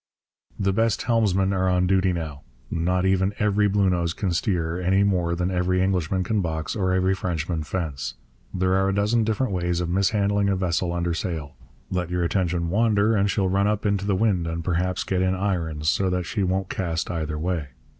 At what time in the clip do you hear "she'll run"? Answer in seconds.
13.29-13.67